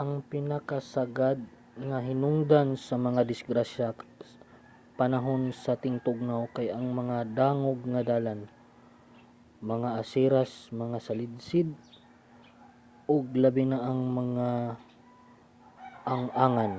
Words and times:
ang 0.00 0.12
pinakasagad 0.30 1.38
nga 1.88 1.98
hinungdan 2.08 2.68
sa 2.86 2.94
mga 3.06 3.20
disgrasya 3.30 3.88
panahon 5.00 5.42
sa 5.62 5.72
tingtugnaw 5.84 6.42
kay 6.56 6.66
ang 6.70 6.86
mga 7.00 7.16
dangog 7.38 7.80
nga 7.92 8.02
dalan 8.12 8.40
mga 9.72 9.88
aseras 10.00 10.52
mga 10.82 10.98
salidsid 11.06 11.68
ug 13.14 13.24
labi 13.42 13.64
na 13.70 13.78
ang 13.88 14.00
mga 14.20 14.48
ang-angan 16.14 16.72